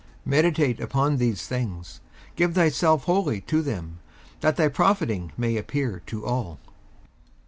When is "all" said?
6.25-6.57